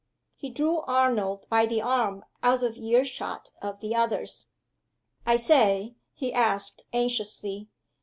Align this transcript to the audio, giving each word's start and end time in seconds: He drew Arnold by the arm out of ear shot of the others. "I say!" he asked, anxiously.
He 0.35 0.49
drew 0.49 0.79
Arnold 0.79 1.45
by 1.47 1.67
the 1.67 1.79
arm 1.83 2.25
out 2.41 2.63
of 2.63 2.75
ear 2.75 3.05
shot 3.05 3.51
of 3.61 3.81
the 3.81 3.93
others. 3.95 4.47
"I 5.27 5.35
say!" 5.35 5.93
he 6.15 6.33
asked, 6.33 6.81
anxiously. 6.91 7.67